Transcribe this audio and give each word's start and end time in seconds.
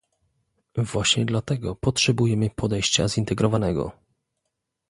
Właśnie 0.77 1.25
dlatego 1.25 1.75
potrzebujemy 1.75 2.49
podejścia 2.49 3.07
zintegrowanego 3.07 3.91